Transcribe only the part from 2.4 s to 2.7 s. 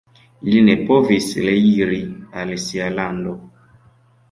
al